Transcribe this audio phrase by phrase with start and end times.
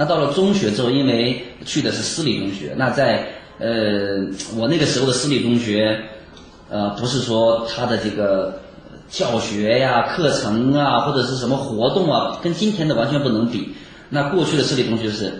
[0.00, 4.16] 那到了中学之后，因为去的是私立中学，那在呃
[4.56, 5.94] 我那个时候的私立中学，
[6.70, 8.62] 呃不是说他的这个
[9.10, 13.74] 教学呀、课程啊或者是什么活动啊，跟今天的完全不能比。
[14.08, 15.30] 那过去的私立中学是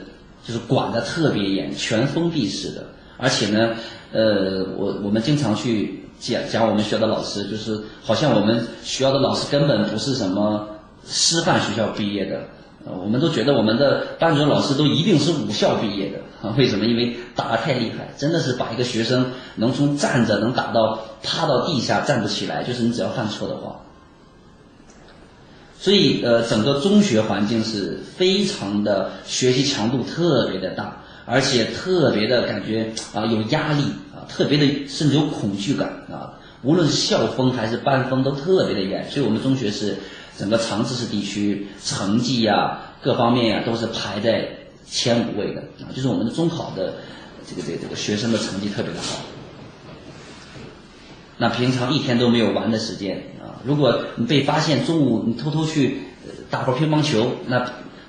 [0.46, 2.85] 就是管的特别严，全封闭式的，
[3.17, 3.71] 而且呢，
[4.13, 10.69] 呃我我们经常去讲讲我们学校的老师，就是好像我们学校的老师根本不是什么
[11.06, 12.42] 师范学校毕业的。
[12.87, 16.55] 呃，我们都觉得我们的班主任老师都一定是武校毕业的啊？
[16.56, 16.86] 为什么？
[16.86, 23.80] 因为打得太厉害，真的是把一个学生能从站着能打到趴到地下站不起来，就是你只要犯错的话。
[25.78, 33.83] 所以呃，整个中学环境是非常的学习强度特别的大，而且特别的感觉啊有压力
[34.14, 36.33] 啊，特别的甚至有恐惧感啊。
[36.62, 39.98] 无论是校风还是班风都特别的严，所以我们中学是。
[40.39, 44.48] 整个长知识地区成绩呀，各方面呀，都是排在
[44.87, 46.95] 前五位的啊，就是我们的中考的
[47.48, 49.19] 这个这个这个学生的成绩特别的好。
[51.39, 55.98] 那平常一天都没有玩的时间啊，如果你被发现中午你偷偷去
[56.50, 57.65] 打会乒乓球，那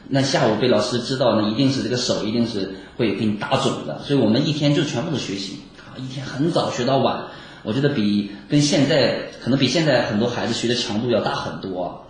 [0.09, 4.01] 那下午被老师知道，那一定是这个手一定是会给你打肿的。
[4.03, 7.27] 所以我们一天就全部都学习啊，一天很早学到晚，
[7.63, 12.05] 我觉得比跟现在可能比现在很多孩子学的强度要大很多。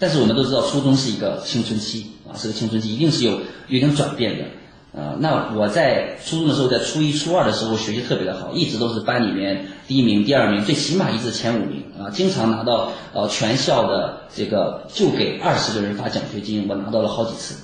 [0.00, 5.14] 但是我们都知道，初中是一个青春期啊，是个青春期，一定是有有点转变的啊。
[5.20, 17.56] 那我在初中的时候，在初一、初二的时候学习特别的好，一直都是班里面第一名、第二名，最起码一直前五名啊，经常拿到呃全校的这个就给二十个人发奖学金，我拿到了好几次。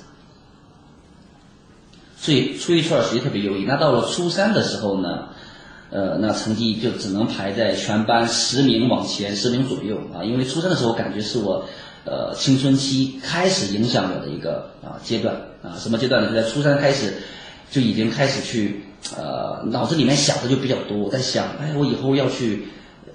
[2.18, 3.64] 所以初一、初二学习特别优异。
[3.64, 5.28] 那到了初三的时候呢，
[5.90, 10.22] 呃，那成绩就只能排在全班十名往前，十名左右啊。
[10.22, 11.64] 因为初三的时候，感觉是我。
[12.06, 16.28] 呃，青春期开始影响我的一个啊阶段啊，什么阶段呢？
[16.28, 17.14] 就在初三开始，
[17.68, 18.84] 就已经开始去
[19.16, 20.96] 呃，脑子里面想的就比较多。
[20.96, 22.68] 我在想，哎，我以后要去，
[23.06, 23.12] 呃，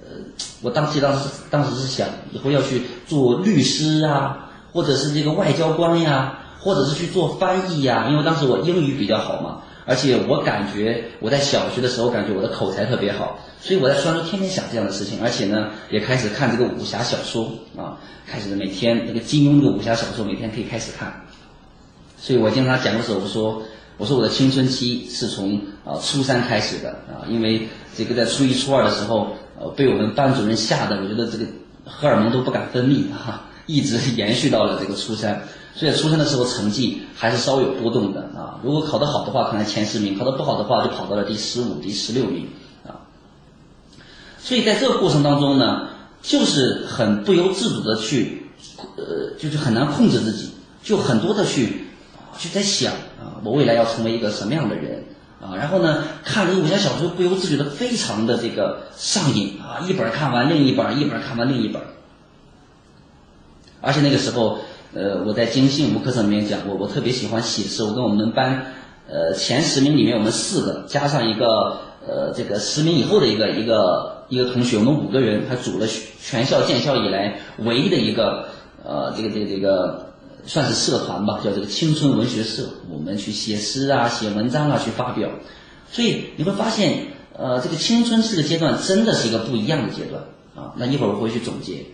[0.60, 8.08] 我当时当时当时是想，以后要去做律师啊，或者是这个外交官呀，或者是去做翻译呀。
[8.10, 13.38] 因为当时我英语比较好嘛，而且我感觉我在小学的时候感觉我的口才特别好。
[13.60, 21.24] 所以我在初中天天想这样的事情，而且呢，也开始看这个武侠小说啊，开始每天那个金庸这个武侠小说每天可以开始看。
[22.18, 23.62] 所以我经常讲的时候，我说
[23.98, 31.44] 我说我的青春期是从啊初三开始的啊，因为这个在初一初二的时候，呃被我们班主任吓得，我觉得这个
[31.84, 35.42] 荷尔蒙都不敢分泌哈，一直延续到了这个初三。
[35.74, 42.46] 所以初三的时候成绩还是稍微有波动的啊，如果考得好的话，可能前十名；考得不好的话，就跑到了第十五、第十六名
[42.86, 43.08] 啊。
[44.38, 45.88] 所以在这个过程当中呢，
[46.20, 48.46] 就是很不由自主的去，
[48.96, 50.50] 呃，就是很难控制自己，
[50.82, 51.86] 就很多的去，
[52.38, 55.04] 就在想啊，我未来要成为一个什么样的人
[55.40, 55.56] 啊？
[55.56, 61.80] 然后呢，看这个武侠小说，不由自主的非常的这个上瘾啊，一本看完另一本，一本看完另一本。
[63.80, 64.58] 而且那个时候，
[64.94, 68.72] 呃，我在金信物课程里面讲过，我特别喜欢写诗，我跟我们班，
[69.08, 74.10] 呃，前十名里面我们四个加上一个，呃，这个十名以后的一个一个。
[74.28, 75.86] 一个同学，我们五个人，他组了
[76.18, 78.46] 全校建校以来唯一的一个
[78.82, 80.14] 呃，这个这个这个
[80.46, 82.62] 算是社团吧，叫这个青春文学社。
[82.88, 85.28] 我们去写诗啊，写文章啊，去发表。
[85.90, 90.22] 所以你会发现，呃，这个青春这个阶段真的是一个不一样的阶段
[90.54, 90.72] 啊。
[90.78, 91.84] 那一会儿我会去总结。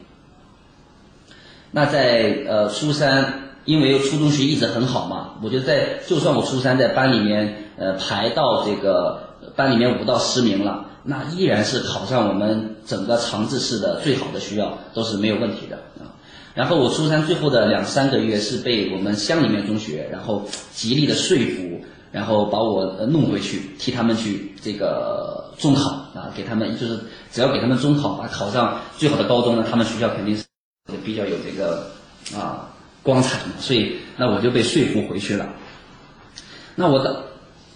[1.71, 10.87] 那在呃初三，因为初中学一直很好嘛，我觉得在就算我初三在班里面呃排到这个班里面五到十名了。
[11.05, 16.13] 那依然是考上我们整个长治市的最好的学校，都是没有问题的啊。
[16.55, 20.43] 然后我初三最后的两三个月是被我们乡里面中学，然后
[20.73, 21.81] 极力的说服，
[22.13, 26.99] 然后把我弄回去，替他们去这个中考啊，给他们就是
[27.31, 30.45] 只要给他们中考啊，考上最好的高中呢，他们学校肯定是
[31.05, 31.91] 比较有这个
[32.37, 32.69] 啊
[33.03, 33.53] 光彩嘛。
[33.59, 35.47] 所以那我就被说服回去了。
[36.75, 37.25] 那我的。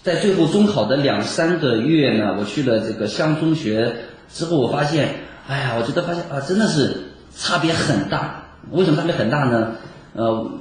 [0.03, 3.95] 在最后中考的两三个月呢，我去了这个乡中学
[4.29, 5.15] 之后，我发现，
[5.47, 8.43] 哎呀，我觉得发现啊，真的是差别很大。
[8.71, 9.75] 为什么差别很大呢？
[10.13, 10.51] 呃，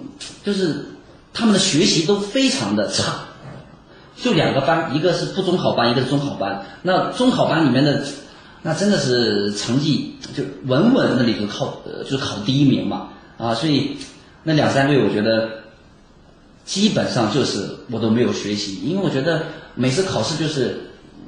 [0.44, 0.86] 就是
[1.34, 3.24] 他们的学习都非常的差，
[4.14, 6.64] 就两个班，一个是不中考班，一个是中考班。
[6.82, 8.04] 那中考班里面的，
[8.62, 13.96] 那真的是成绩就稳稳那里头考，呃，就是考第一名嘛，啊，所以
[14.44, 15.60] 那两三个月，我觉得。
[16.64, 19.42] 基本上就是我都没有学习，因为我觉得
[19.74, 20.76] 每次考试就是，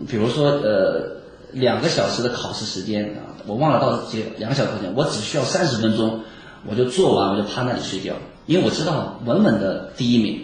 [0.09, 1.17] 比如说呃
[1.51, 6.21] 两个小时的考试时间啊，我忘了到几两个小时时间，我只需要三十分钟，
[6.65, 8.15] 我就做完我就趴那里睡觉
[8.47, 10.41] 因为我知道稳稳的第一名，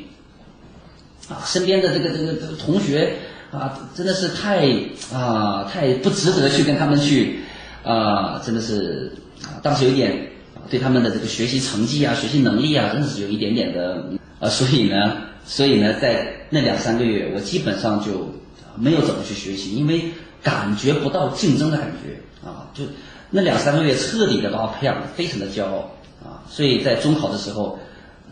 [1.28, 3.16] 啊，身边的这个这个这个同学
[3.52, 4.69] 啊，真的是太
[5.12, 7.41] 啊太不值得去跟他们去
[7.82, 9.12] 啊，真的是
[9.43, 10.31] 啊，当时有点
[10.69, 14.05] 对他们的这个学习成绩啊、学习能力啊，真的是有一点点的
[14.38, 18.32] 啊，所以呢，所以呢，在那两三个月，我基本上就
[18.76, 20.05] 没有怎么去学习，因为
[20.43, 22.85] 感觉不到竞争的感觉啊，就
[23.31, 25.91] 那两三个月彻底的把我培养的非常的骄傲
[26.23, 27.79] 啊，所以在中考的时候。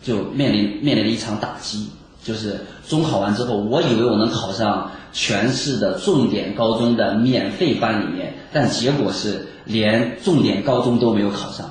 [0.01, 1.89] 就面临面临了一场打击，
[2.23, 11.69] 就是中考完之后，我以为我能考上全市的重点高中的免费班里面，但结果是连重点高中都没有考上，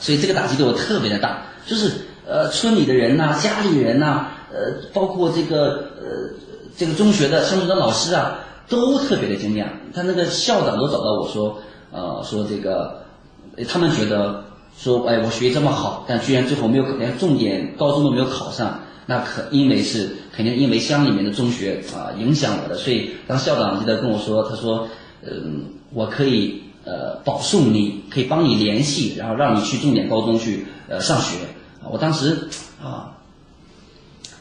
[0.00, 1.42] 所以这个打击对我特别的大。
[1.66, 1.90] 就是
[2.26, 6.30] 呃，村里的人呐，家里人呐，呃，包括这个呃
[6.76, 8.38] 这个中学的上中的老师啊，
[8.68, 9.66] 都特别的惊讶。
[9.94, 11.58] 他那个校长都找到我说，
[11.92, 13.04] 呃，说这个
[13.68, 14.44] 他们觉得。
[14.74, 24.88] 说哎，我学习这么好，但居然最后没有连重点高中都没有考上，那可因为是肯定因为乡里面的中学啊影响我的，所以当校长记得跟我说，他说，
[25.22, 31.36] 嗯，我可以呃保送你，可以帮你联系，然后让你去重点高中去呃上学。
[31.90, 32.48] 我当时
[32.82, 33.16] 啊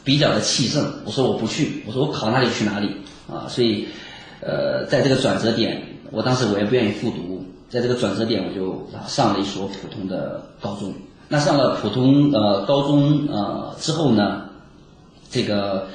[0.04, 2.90] 比较的气盛，我说我不去，我说我考哪里去哪里
[3.28, 3.88] 啊，所以
[4.42, 5.82] 呃在这个转折点，
[6.12, 7.46] 我当时我也不愿意复读。
[7.70, 10.94] 在这个转折点，我就上了一所普通的高中。
[11.30, 14.41] 那上了普通呃高中呃之后呢，
[15.32, 15.88] 这个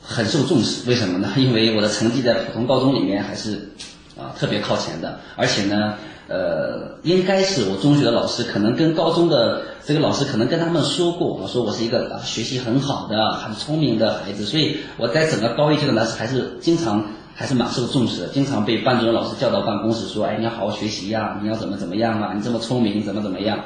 [0.00, 0.88] 很受重视。
[0.88, 1.32] 为什么呢？
[1.36, 3.68] 因为我的成绩在普通高中里面还是
[4.16, 5.20] 啊特别靠前的。
[5.36, 5.94] 而且呢，
[6.28, 14.46] 呃，应该是我中学的老师可能跟高中的这个老师可能跟他们说过，我说我是一个啊学习很好的、很聪明的孩子。
[14.46, 17.04] 所以我在整个高一阶段呢，还是经常。
[17.36, 22.32] 还是蛮受重视的，经常被班主任老师叫到办公室说：“哎，你要好好学习呀，你要怎么怎么样啊？
[22.32, 23.58] 你这么聪明，怎么怎么样？”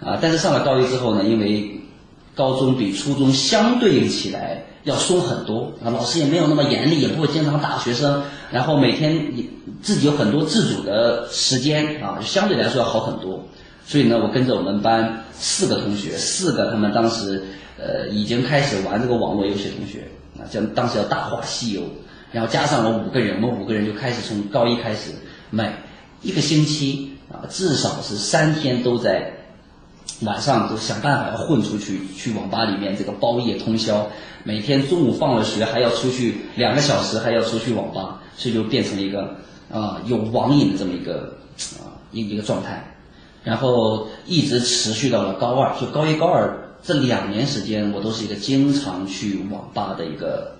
[0.00, 1.80] 啊，但是上了高一之后呢，因为
[2.36, 8.22] 高中比初中相对应起来要松很多啊，老师也没有那么严厉，也不会经常打学生，
[8.52, 9.32] 然后每天
[9.82, 13.42] 自己有很多自主的时间啊，相对来说要好很多。
[13.84, 17.42] 所以呢，我跟着我们班四个同学，四个他们当时
[17.78, 21.80] 呃已经开始玩这个网络游戏同学啊，叫当时叫《大话西游》。
[22.32, 25.12] 然后加上我五个人，我们五个人就开始从高一开始，
[25.50, 25.70] 每
[26.20, 29.32] 一个星期啊，至少是三天都在
[30.22, 34.06] 晚上都想办法要混出去，去网吧里面这个包夜通宵，
[34.44, 39.36] 每天中午放了学还要出去两个小时，还要出去网吧，所以就变成了一个
[39.70, 41.36] 啊有网瘾的这么一个
[41.78, 42.96] 啊一一个状态，
[43.44, 50.52] 然后一直持续到了高二，就高一高二这两年时间，我都是一个经常去网吧的一个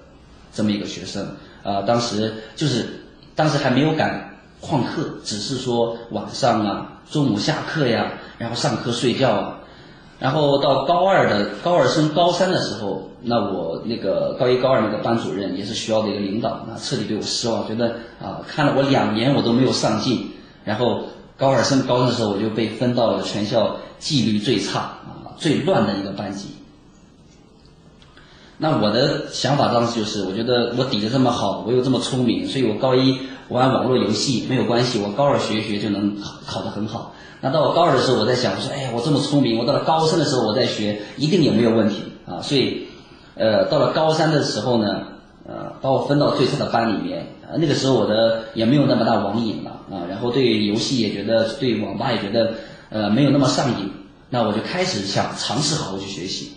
[0.52, 1.26] 这么一个学生。
[1.62, 2.86] 啊，当时就是
[3.34, 4.25] 当时还没有敢
[4.60, 9.58] 旷课，只是说晚上啊，中午下课呀，然后上课睡觉啊，
[10.18, 20.30] 然后到高二的高二升高三的时候，那我那个高一高二那个班主任也是学校的一个领导，那彻底对我失望，觉得啊，看了我两年我都没有上进，
[20.64, 21.02] 然后
[21.36, 26.48] 高二升高三的时候，我就被分到了全校纪律最差啊、最乱的一个班级。
[28.58, 33.18] 那我的想法当时就是，我觉得我底子这么好，我又这么聪明，所以我高一
[33.48, 37.12] 玩网络游戏没有关系，我高二学一学就能考考得很好。
[37.42, 42.40] 那到我高二的时候，我在想，我说，哎呀，我这么聪明，我到了高三的时候我再学，一定也没有问题啊。
[42.40, 42.86] 所以，
[43.34, 45.02] 呃，到了高三的时候呢，
[45.46, 47.26] 呃，把我分到最差的班里面。
[47.58, 52.54] 那个时候我的也没有那么大网瘾了啊，然后对游戏也觉得，对网吧也觉得，
[52.90, 53.92] 呃，没有那么上瘾。
[54.30, 56.52] 那我就开始想尝试好好去学习。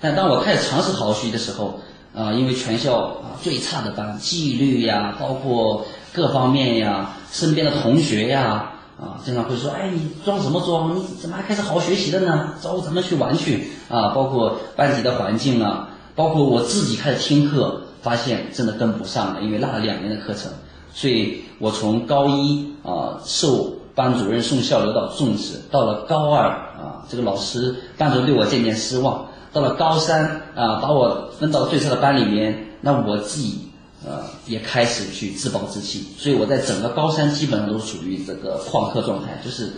[0.00, 1.78] 但当我开始尝试好好学习的时候，
[2.14, 10.96] 啊，因为全校啊最差的班，纪律呀，包括各方面呀，身边的同学呀，啊，经常会说，哎，你装什么装？
[10.96, 12.54] 你怎么还开始好好学习了呢？
[12.60, 14.08] 走，咱们去玩去啊！
[14.14, 20.50] 包括班级的环境啊，包括我自己开始听课，发现真的跟不上了，因为落了两年的课程，
[20.94, 29.26] 所以我从高一啊受班主任送校领导重视，到了高二啊，这个老师班主任对我渐渐失望。
[29.52, 33.68] 到了高三啊，把我分到最差的班里面，那我自己
[34.06, 39.72] 呃也开始去自暴自弃，所以我在整个高三基本上都属于这个旷课状态，就是，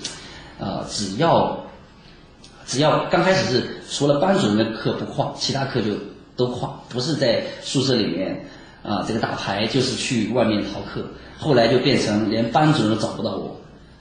[0.58, 1.58] 呃，只要
[2.66, 5.92] 只要刚开始是除了班主任的课不旷，其他课就
[6.36, 8.44] 都旷，不是在宿舍里面
[8.82, 11.02] 啊这个打牌，就是去外面逃课，
[11.38, 13.56] 后来就变成连班主任都找不到我，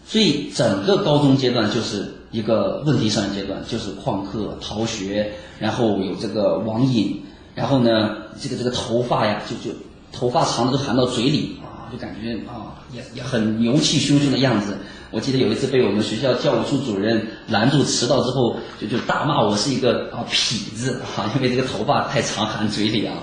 [0.05, 2.13] 所以整个高中阶段就是。
[2.31, 7.21] 一个问题上的阶段就是旷课、逃学，然后有这个网瘾，
[7.53, 9.75] 然后呢，这个这个头发呀，就就
[10.11, 14.77] 头发长的都含到嘴里啊，就感觉啊也也很牛气汹汹的样子。
[15.11, 23.15] 我记得有一次被我们学校教务处主任拦住迟到之后，就就大骂我是一个啊痞子啊，因为这个头发太长含嘴里啊。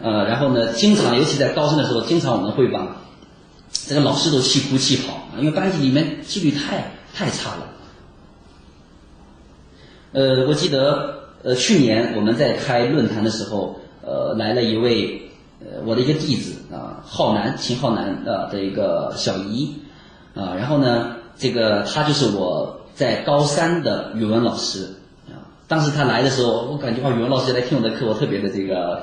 [0.00, 2.98] 呃，然后呢，经常尤其在高三的时候，经常我们会把
[3.72, 7.66] 这个老师都气哭气跑，因为班级里面纪律太太差了。
[10.14, 15.20] 呃，我记得呃去年我们在开论坛的时候，呃来了一位
[15.58, 19.74] 呃我的一个弟子啊，浩南秦浩南啊的一个小姨
[20.36, 24.84] 啊，然后呢，这个他就是我在高三的语文老师
[25.26, 25.50] 啊。
[25.66, 29.02] 当时他来的时候，我感觉哇语文老师来听我的课，我特别的这个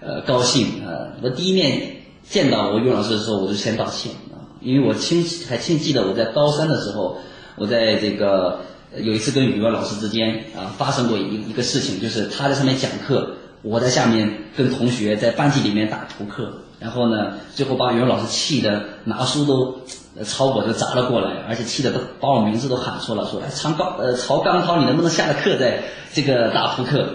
[0.00, 1.10] 呃高兴啊。
[1.22, 7.16] 我第一面见到我语文老师的时候，我就先道歉啊，因为我清还清记得我在高三的时候，
[7.56, 8.60] 我在这个。
[8.98, 19.80] 有一次跟语文老师之间啊发生过一一个事情，就是他在上面讲课，我在下面跟同学在班级里面打扑克，然后呢，最后把语文老师气的拿书都
[20.24, 27.08] 朝我就砸了过来，而且气的都把我名字都喊错了，说哎曹刚呃曹刚涛，你能不能下了课再这个打扑克？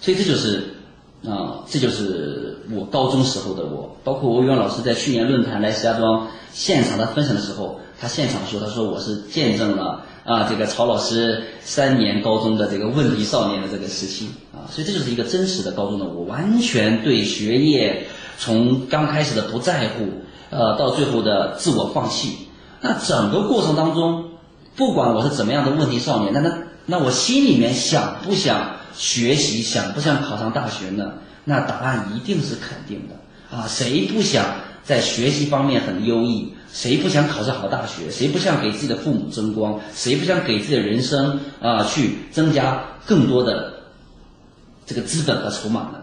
[0.00, 0.74] 所以这就是
[1.24, 10.06] 啊，这就是我高中时候的我，包括我语文老师在去年论坛来石家庄现场的分享的时候，他现场说，他说我是见证了。
[10.28, 18.06] 啊，这个曹老师三年高中的这个问题少年的这个时期啊，所以这就是一个真实的高中的我，完全对学业
[18.38, 20.04] 从刚开始的不在乎，
[20.50, 22.36] 呃，到最后的自我放弃。
[22.82, 24.32] 那整个过程当中，
[24.76, 31.14] 不管我是怎么样的问题少年，那那那我心里面想不想学习，想不想考上大学呢？
[31.44, 34.44] 那答案一定是肯定的啊，谁不想
[34.88, 36.54] 在学习方面很优异？
[36.72, 38.10] 谁不想考上好大学？
[38.10, 39.78] 谁不想给自己的父母争光？
[39.94, 43.74] 谁不想给自己的人生啊去增加更多的
[44.86, 45.98] 这个资本和筹码呢？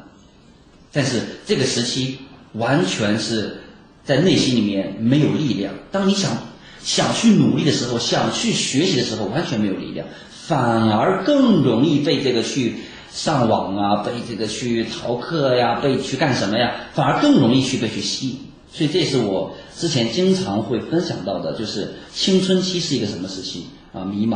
[0.92, 2.20] 但是这个时期
[2.54, 3.58] 完全是
[4.04, 5.74] 在内心里面没有力量。
[5.92, 6.38] 当你想
[6.84, 12.76] 想去努力的时候，想去学习的时候，完全没有力量，反而更容易被这个去
[13.12, 16.76] 上网啊，被这个去逃课呀，被去干什么呀？
[16.94, 18.38] 反而更容易去被去吸引。
[18.76, 24.04] 所以这是我之前经常会分享到的，就是青春期是一个什么时期啊？
[24.04, 24.36] 迷茫，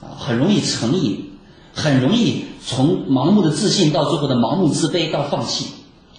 [0.00, 1.32] 啊，很容易成瘾，
[1.74, 5.66] 很容易从盲目的自信到最后的盲目自卑到放弃，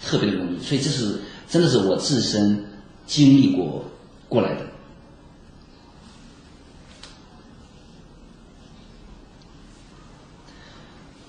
[0.05, 0.61] 特别的容易。
[0.61, 2.65] 所以这是真的是我自身
[3.07, 3.83] 经历过
[4.29, 4.61] 过来的。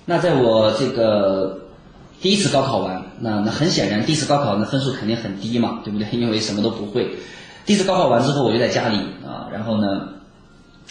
[0.05, 1.61] 那在我这个。
[2.21, 6.07] 第一次高考完，那那很显然，第一次高考那分数肯定很低嘛，对不对？
[6.11, 7.15] 因为什么都不会。
[7.65, 10.09] 第一次高考完之后，我就在家里啊，然后呢，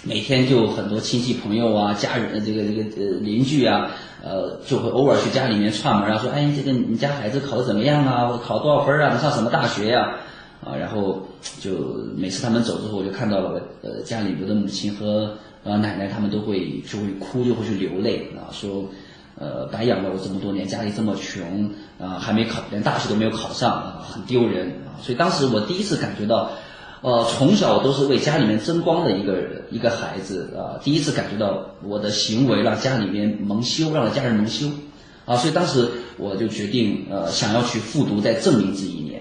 [0.03, 3.91] 每天就很多亲戚朋友啊、家人、这个这个呃邻居啊，
[4.23, 8.41] 呃，就会偶尔去家里面串门啊，说，哎，这个你家孩子考的怎么样啊？
[8.45, 9.17] 考多少分啊？
[9.19, 10.17] 上什么大学呀？
[10.65, 11.23] 啊，然后
[11.61, 11.73] 就
[12.17, 18.85] 每次他们走之后，我就看到了，呃，家里我的母亲和呃奶奶他们都会就会哭，就会去流泪啊，说。
[19.37, 24.95] 呃，白养了我这么多年，家里这么穷啊，还没考，连大学都没有考上，很丢人啊。
[25.03, 26.51] 所以当时我第一次感觉到，
[27.01, 34.69] 呃，从小都是为家里面争光的一个一个孩子啊，第一次感觉到我的行为让家里面蒙羞，让家人蒙羞
[35.25, 35.37] 啊。
[35.37, 39.14] 所以当时我就决定，呃，想要去复读，再证明自己一年。